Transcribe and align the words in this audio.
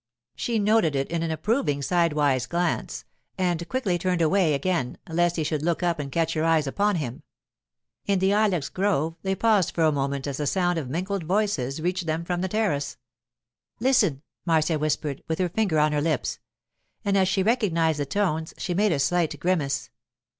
She 0.35 0.57
noted 0.57 0.95
it 0.95 1.11
in 1.11 1.21
an 1.21 1.29
approving 1.29 1.83
sidewise 1.83 2.47
glance, 2.47 3.05
and 3.37 3.69
quickly 3.69 3.99
turned 3.99 4.23
away 4.23 4.55
again 4.55 4.97
lest 5.07 5.35
he 5.35 5.43
should 5.43 5.61
look 5.61 5.83
up 5.83 5.99
and 5.99 6.11
catch 6.11 6.33
her 6.33 6.43
eyes 6.43 6.65
upon 6.65 6.95
him. 6.95 7.21
In 8.07 8.17
the 8.17 8.31
ilex 8.31 8.67
grove 8.69 9.13
they 9.21 9.35
paused 9.35 9.75
for 9.75 9.83
a 9.83 9.91
moment 9.91 10.25
as 10.25 10.37
the 10.37 10.47
sound 10.47 10.79
of 10.79 10.89
mingled 10.89 11.25
voices 11.25 11.83
reached 11.83 12.07
them 12.07 12.25
from 12.25 12.41
the 12.41 12.47
terrace. 12.49 12.97
'Listen,' 13.79 14.23
Marcia 14.43 14.79
whispered, 14.79 15.21
with 15.27 15.37
her 15.37 15.49
finger 15.49 15.77
on 15.77 15.91
her 15.91 16.01
lips; 16.01 16.39
and 17.05 17.15
as 17.15 17.27
she 17.27 17.43
recognized 17.43 17.99
the 17.99 18.05
tones 18.07 18.55
she 18.57 18.73
made 18.73 18.91
a 18.91 18.97
slight 18.97 19.39
grimace. 19.39 19.91